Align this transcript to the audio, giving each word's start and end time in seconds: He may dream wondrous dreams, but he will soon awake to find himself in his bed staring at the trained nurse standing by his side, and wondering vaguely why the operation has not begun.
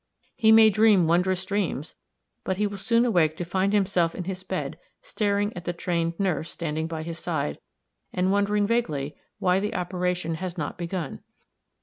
He 0.35 0.51
may 0.51 0.71
dream 0.71 1.05
wondrous 1.05 1.45
dreams, 1.45 1.95
but 2.43 2.57
he 2.57 2.65
will 2.65 2.79
soon 2.79 3.05
awake 3.05 3.37
to 3.37 3.45
find 3.45 3.71
himself 3.71 4.15
in 4.15 4.23
his 4.23 4.41
bed 4.41 4.79
staring 5.03 5.55
at 5.55 5.65
the 5.65 5.73
trained 5.73 6.19
nurse 6.19 6.49
standing 6.49 6.87
by 6.87 7.03
his 7.03 7.19
side, 7.19 7.59
and 8.11 8.31
wondering 8.31 8.65
vaguely 8.65 9.15
why 9.37 9.59
the 9.59 9.75
operation 9.75 10.33
has 10.41 10.57
not 10.57 10.75
begun. 10.75 11.21